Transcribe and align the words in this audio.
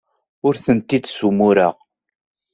Ur 0.47 0.55
tent-id-ssumureɣ. 0.63 1.75